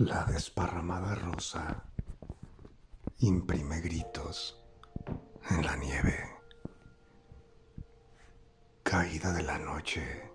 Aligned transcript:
La 0.00 0.24
desparramada 0.24 1.16
rosa 1.16 1.84
imprime 3.18 3.80
gritos 3.80 4.56
en 5.50 5.66
la 5.66 5.74
nieve. 5.74 6.36
Caída 8.84 9.32
de 9.32 9.42
la 9.42 9.58
noche, 9.58 10.30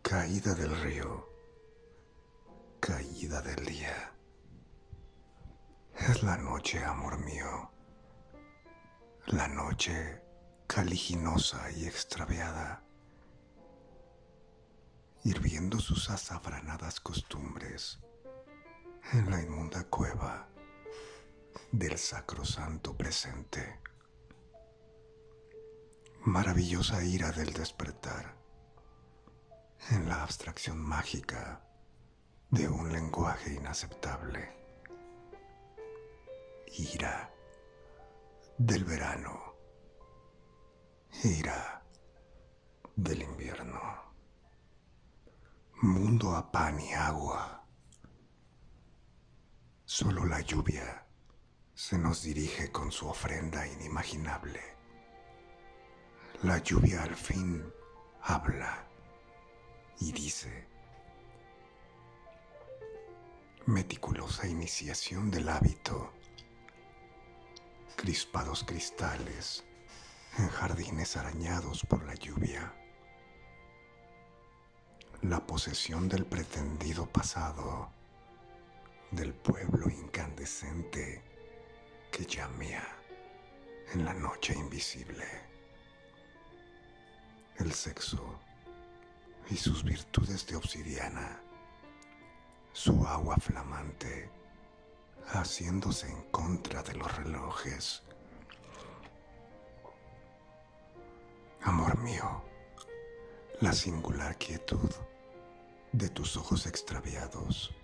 caída 0.00 0.54
del 0.54 0.74
río, 0.80 1.28
caída 2.80 3.42
del 3.42 3.66
día. 3.66 4.14
Es 5.94 6.22
la 6.22 6.38
noche, 6.38 6.82
amor 6.82 7.18
mío. 7.18 7.70
La 9.26 9.46
noche 9.46 10.22
caliginosa 10.66 11.70
y 11.70 11.84
extraviada, 11.84 12.82
hirviendo 15.24 15.78
sus 15.78 16.10
azafranadas 16.10 17.00
costumbres 17.00 18.00
en 19.12 19.30
la 19.30 19.42
inmunda 19.42 19.84
cueva 19.84 20.48
del 21.72 21.98
sacrosanto 21.98 22.96
presente. 22.96 23.80
Maravillosa 26.22 27.02
ira 27.04 27.32
del 27.32 27.52
despertar 27.52 28.34
en 29.90 30.08
la 30.08 30.22
abstracción 30.22 30.78
mágica 30.78 31.62
de 32.50 32.68
un 32.68 32.92
lenguaje 32.92 33.54
inaceptable. 33.54 34.56
Ira 36.66 37.32
del 38.58 38.84
verano. 38.84 39.54
Ira 41.24 41.82
del 42.96 43.22
invierno. 43.22 44.09
Mundo 45.82 46.36
a 46.36 46.52
pan 46.52 46.78
y 46.78 46.92
agua. 46.92 47.64
Solo 49.86 50.26
la 50.26 50.42
lluvia 50.42 51.06
se 51.74 51.96
nos 51.96 52.22
dirige 52.22 52.70
con 52.70 52.92
su 52.92 53.08
ofrenda 53.08 53.66
inimaginable. 53.66 54.60
La 56.42 56.58
lluvia 56.58 57.02
al 57.02 57.16
fin 57.16 57.64
habla 58.20 58.86
y 60.00 60.12
dice, 60.12 60.68
meticulosa 63.64 64.46
iniciación 64.46 65.30
del 65.30 65.48
hábito, 65.48 66.12
crispados 67.96 68.64
cristales 68.64 69.64
en 70.36 70.48
jardines 70.48 71.16
arañados 71.16 71.86
por 71.86 72.04
la 72.04 72.14
lluvia, 72.16 72.74
la 75.22 75.46
posesión 75.46 76.08
del 76.08 76.24
pretendido 76.24 77.06
pasado 77.06 77.90
del 79.10 79.34
pueblo 79.34 79.90
incandescente 79.90 81.22
que 82.10 82.24
llamea 82.24 82.86
en 83.92 84.04
la 84.06 84.14
noche 84.14 84.54
invisible. 84.54 85.26
El 87.58 87.72
sexo 87.72 88.40
y 89.50 89.56
sus 89.56 89.84
virtudes 89.84 90.46
de 90.46 90.56
obsidiana, 90.56 91.38
su 92.72 93.06
agua 93.06 93.36
flamante, 93.36 94.30
haciéndose 95.26 96.08
en 96.08 96.22
contra 96.30 96.82
de 96.82 96.94
los 96.94 97.14
relojes. 97.18 98.02
Amor 101.62 101.98
mío, 101.98 102.49
la 103.60 103.74
singular 103.74 104.38
quietud 104.38 104.90
de 105.92 106.08
tus 106.08 106.38
ojos 106.38 106.64
extraviados, 106.64 107.74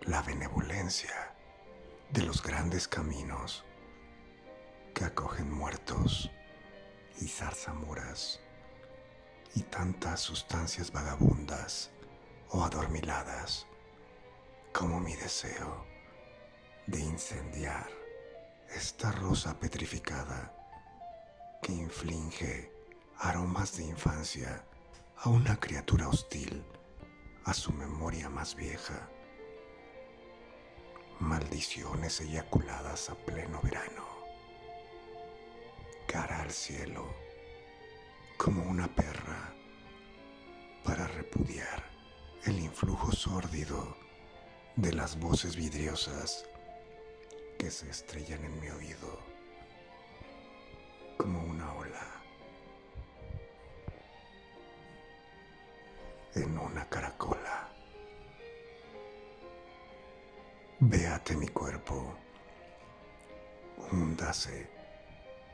la 0.00 0.22
benevolencia 0.22 1.36
de 2.10 2.22
los 2.22 2.42
grandes 2.42 2.88
caminos 2.88 3.64
que 4.92 5.04
acogen 5.04 5.52
muertos 5.52 6.32
y 7.20 7.28
zarzamoras 7.28 8.40
y 9.54 9.62
tantas 9.62 10.18
sustancias 10.18 10.90
vagabundas 10.90 11.92
o 12.50 12.64
adormiladas 12.64 13.68
como 14.72 14.98
mi 14.98 15.14
deseo 15.14 15.86
de 16.88 16.98
incendiar 16.98 17.88
esta 18.74 19.12
rosa 19.12 19.60
petrificada 19.60 20.52
que 21.62 21.70
inflige 21.70 22.72
aromas 23.20 23.76
de 23.76 23.84
infancia 23.84 24.64
a 25.24 25.28
una 25.28 25.54
criatura 25.54 26.08
hostil 26.08 26.64
a 27.44 27.54
su 27.54 27.72
memoria 27.72 28.28
más 28.28 28.56
vieja. 28.56 29.08
Maldiciones 31.20 32.20
eyaculadas 32.20 33.08
a 33.08 33.14
pleno 33.14 33.60
verano, 33.62 34.04
cara 36.08 36.42
al 36.42 36.50
cielo, 36.50 37.06
como 38.36 38.64
una 38.64 38.88
perra, 38.88 39.54
para 40.82 41.06
repudiar 41.06 41.84
el 42.44 42.58
influjo 42.58 43.12
sórdido 43.12 43.96
de 44.74 44.92
las 44.92 45.20
voces 45.20 45.54
vidriosas 45.54 46.46
que 47.60 47.70
se 47.70 47.88
estrellan 47.88 48.44
en 48.44 48.60
mi 48.60 48.70
oído, 48.70 49.20
como 51.16 51.44
en 56.34 56.58
una 56.58 56.88
caracola. 56.88 57.68
Véate 60.80 61.36
mi 61.36 61.48
cuerpo, 61.48 62.14
húndase 63.92 64.68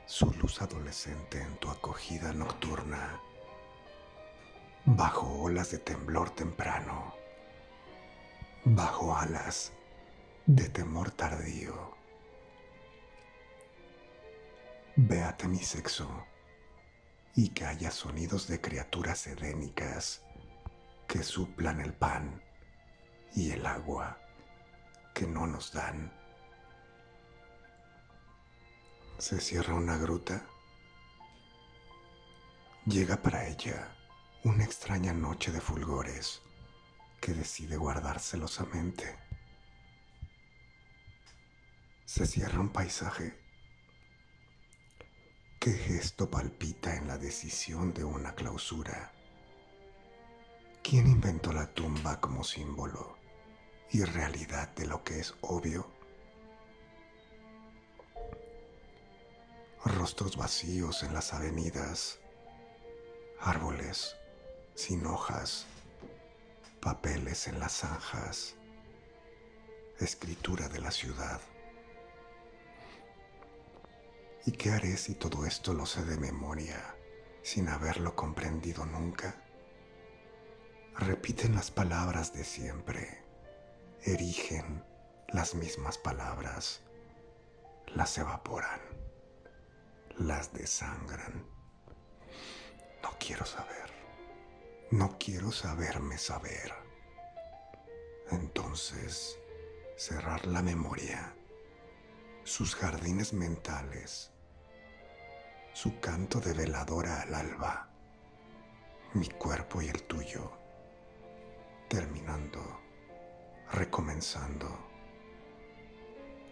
su 0.06 0.32
luz 0.34 0.62
adolescente 0.62 1.40
en 1.42 1.56
tu 1.56 1.68
acogida 1.68 2.32
nocturna, 2.32 3.20
bajo 4.84 5.26
olas 5.42 5.70
de 5.70 5.78
temblor 5.78 6.30
temprano, 6.30 7.14
bajo 8.64 9.14
alas 9.16 9.72
de 10.46 10.68
temor 10.68 11.10
tardío. 11.10 11.94
Véate 14.96 15.46
mi 15.46 15.58
sexo 15.58 16.08
y 17.34 17.50
que 17.50 17.66
haya 17.66 17.90
sonidos 17.90 18.48
de 18.48 18.60
criaturas 18.60 19.26
edénicas 19.26 20.22
que 21.08 21.22
suplan 21.22 21.80
el 21.80 21.94
pan 21.94 22.42
y 23.34 23.50
el 23.50 23.64
agua 23.64 24.20
que 25.14 25.26
no 25.26 25.46
nos 25.46 25.72
dan. 25.72 26.12
Se 29.16 29.40
cierra 29.40 29.74
una 29.74 29.96
gruta. 29.96 30.46
Llega 32.84 33.16
para 33.22 33.48
ella 33.48 33.96
una 34.44 34.64
extraña 34.64 35.14
noche 35.14 35.50
de 35.50 35.62
fulgores 35.62 36.42
que 37.22 37.32
decide 37.32 37.76
guardar 37.78 38.20
celosamente. 38.20 39.18
Se 42.04 42.26
cierra 42.26 42.60
un 42.60 42.68
paisaje. 42.68 43.34
¿Qué 45.58 45.72
gesto 45.72 46.30
palpita 46.30 46.96
en 46.96 47.08
la 47.08 47.16
decisión 47.16 47.94
de 47.94 48.04
una 48.04 48.34
clausura? 48.34 49.17
¿Quién 50.88 51.06
inventó 51.06 51.52
la 51.52 51.66
tumba 51.66 52.18
como 52.18 52.42
símbolo? 52.42 53.18
y 53.90 54.04
realidad 54.04 54.68
de 54.74 54.86
lo 54.86 55.04
que 55.04 55.20
es 55.20 55.34
obvio. 55.42 55.86
Rostros 59.84 60.36
vacíos 60.36 61.02
en 61.02 61.12
las 61.12 61.34
avenidas, 61.34 62.18
árboles 63.38 64.16
sin 64.74 65.04
hojas, 65.06 65.66
papeles 66.80 67.48
en 67.48 67.58
las 67.58 67.72
zanjas, 67.72 68.54
escritura 69.98 70.68
de 70.68 70.80
la 70.80 70.90
ciudad. 70.90 71.40
¿Y 74.46 74.52
qué 74.52 74.70
haré 74.70 74.96
si 74.96 75.14
todo 75.14 75.44
esto 75.44 75.74
lo 75.74 75.84
sé 75.84 76.04
de 76.04 76.16
memoria 76.16 76.94
sin 77.42 77.68
haberlo 77.68 78.14
comprendido 78.14 78.86
nunca? 78.86 79.47
Repiten 80.98 81.54
las 81.54 81.70
palabras 81.70 82.32
de 82.32 82.42
siempre 82.42 83.22
erigen 84.02 84.84
las 85.28 85.54
mismas 85.54 85.96
palabras, 85.96 86.82
las 87.94 88.18
evaporan, 88.18 88.80
las 90.16 90.52
desangran. 90.52 91.46
No 93.00 93.10
quiero 93.20 93.46
saber, 93.46 93.92
no 94.90 95.16
quiero 95.20 95.52
saberme 95.52 96.18
saber. 96.18 96.74
Entonces, 98.32 99.38
cerrar 99.96 100.46
la 100.46 100.62
memoria, 100.62 101.32
sus 102.42 102.74
jardines 102.74 103.32
mentales, 103.32 104.32
su 105.74 106.00
canto 106.00 106.40
de 106.40 106.54
veladora 106.54 107.22
al 107.22 107.34
alba, 107.34 107.88
mi 109.14 109.28
cuerpo 109.28 109.80
y 109.80 109.88
el 109.88 110.02
tuyo, 110.02 110.57
terminando 111.88 112.80
recomenzando. 113.72 114.68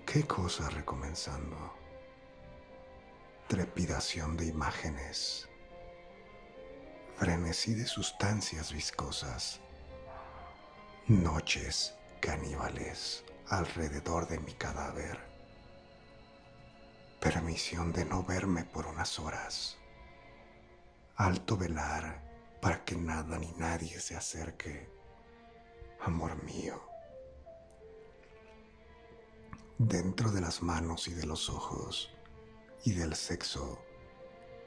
¿Qué 0.06 0.26
cosa 0.26 0.70
recomenzando? 0.70 1.74
Trepidación 3.48 4.36
de 4.36 4.46
imágenes, 4.46 5.48
frenesí 7.16 7.74
de 7.74 7.86
sustancias 7.86 8.72
viscosas, 8.72 9.60
noches 11.06 11.94
caníbales 12.20 13.24
alrededor 13.48 14.28
de 14.28 14.38
mi 14.40 14.52
cadáver, 14.54 15.18
permisión 17.20 17.92
de 17.92 18.04
no 18.04 18.22
verme 18.24 18.64
por 18.64 18.86
unas 18.86 19.18
horas, 19.18 19.76
alto 21.16 21.56
velar 21.56 22.22
para 22.60 22.84
que 22.84 22.96
nada 22.96 23.38
ni 23.38 23.52
nadie 23.52 24.00
se 24.00 24.16
acerque, 24.16 24.95
amor 26.00 26.42
mío. 26.44 26.80
Dentro 29.78 30.30
de 30.30 30.40
las 30.40 30.62
manos 30.62 31.08
y 31.08 31.14
de 31.14 31.26
los 31.26 31.50
ojos 31.50 32.10
y 32.84 32.92
del 32.92 33.14
sexo 33.14 33.78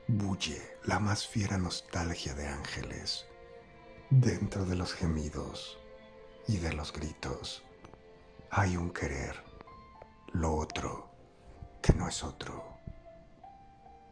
bulle 0.07 0.77
la 0.85 0.99
más 0.99 1.27
fiera 1.27 1.57
nostalgia 1.57 2.33
de 2.33 2.47
ángeles. 2.47 3.25
Dentro 4.09 4.65
de 4.65 4.75
los 4.75 4.93
gemidos 4.93 5.77
y 6.47 6.57
de 6.57 6.73
los 6.73 6.91
gritos 6.91 7.63
hay 8.51 8.75
un 8.75 8.91
querer, 8.91 9.43
lo 10.33 10.55
otro, 10.55 11.11
que 11.81 11.93
no 11.93 12.07
es 12.07 12.23
otro, 12.23 12.77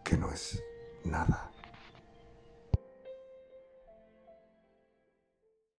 que 0.04 0.16
no 0.18 0.32
es 0.32 0.64
nada. 1.04 1.52